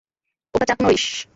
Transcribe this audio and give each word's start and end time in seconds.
ওটা 0.53 0.65
চাক 0.69 0.79
নরিস। 0.83 1.05